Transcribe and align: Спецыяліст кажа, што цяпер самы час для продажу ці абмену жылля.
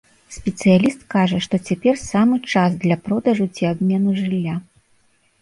Спецыяліст 0.35 1.03
кажа, 1.13 1.37
што 1.47 1.59
цяпер 1.71 1.99
самы 2.11 2.39
час 2.55 2.71
для 2.87 2.95
продажу 3.09 3.49
ці 3.55 3.71
абмену 3.75 4.17
жылля. 4.23 4.57